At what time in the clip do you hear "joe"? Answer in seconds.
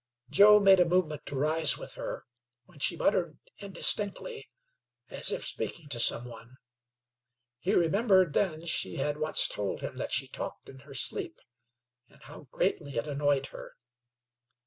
0.31-0.59